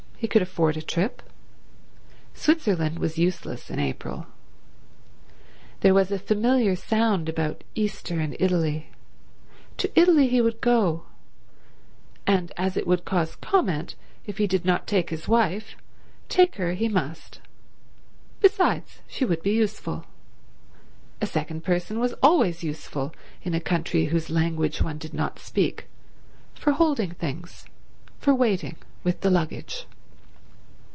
He 0.21 0.27
could 0.27 0.41
afford 0.43 0.77
a 0.77 0.83
trip. 0.83 1.23
Switzerland 2.35 2.99
was 2.99 3.17
useless 3.17 3.71
in 3.71 3.79
April. 3.79 4.27
There 5.79 5.95
was 5.95 6.11
a 6.11 6.19
familiar 6.19 6.75
sound 6.75 7.27
about 7.27 7.63
Easter 7.73 8.19
in 8.19 8.37
Italy. 8.39 8.89
To 9.77 9.89
Italy 9.99 10.27
he 10.27 10.39
would 10.39 10.61
go; 10.61 11.05
and 12.27 12.51
as 12.55 12.77
it 12.77 12.85
would 12.85 13.03
cause 13.03 13.35
comment 13.37 13.95
if 14.27 14.37
he 14.37 14.45
did 14.45 14.63
not 14.63 14.85
take 14.85 15.09
his 15.09 15.27
wife, 15.27 15.75
take 16.29 16.57
her 16.57 16.73
he 16.75 16.87
must—besides, 16.87 18.99
she 19.07 19.25
would 19.25 19.41
be 19.41 19.53
useful; 19.55 20.05
a 21.19 21.25
second 21.25 21.63
person 21.63 21.99
was 21.99 22.13
always 22.21 22.61
useful 22.63 23.11
in 23.41 23.55
a 23.55 23.59
country 23.59 24.05
whose 24.05 24.29
language 24.29 24.83
one 24.83 24.99
did 24.99 25.15
not 25.15 25.39
speak 25.39 25.87
for 26.53 26.73
holding 26.73 27.13
things, 27.15 27.65
for 28.19 28.35
waiting 28.35 28.75
with 29.03 29.21
the 29.21 29.31
luggage. 29.31 29.87